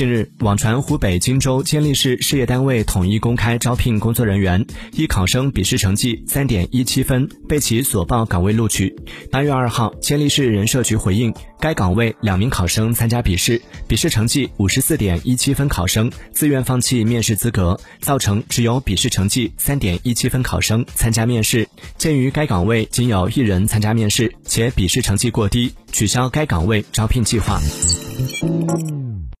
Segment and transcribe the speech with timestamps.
[0.00, 8.96] 近日网传湖北荆州监利市事业单位统一公开招聘工作人员一考生笔试成绩三点一七分被其所报岗位录取
[9.30, 21.68] 八月二号监利市人社局回应该岗位两名考生参加笔试笔试成绩五十四点一七分考生自愿放弃面试资格造成只有笔试成绩三点一七分考生参加面试。
[21.98, 27.60] 鉴于该岗位仅有一人参加面试且笔试成绩过低取消该岗位招聘计划。